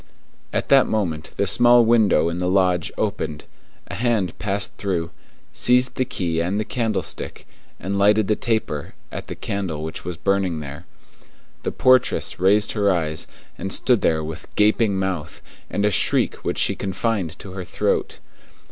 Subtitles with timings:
[0.51, 3.43] At that moment the small window in the lodge opened,
[3.87, 5.11] a hand passed through,
[5.53, 7.45] seized the key and the candlestick,
[7.79, 10.87] and lighted the taper at the candle which was burning there.
[11.61, 13.27] The portress raised her eyes,
[13.59, 18.17] and stood there with gaping mouth, and a shriek which she confined to her throat.